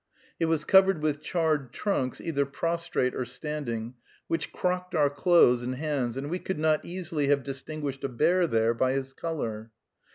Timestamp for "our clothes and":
4.95-5.75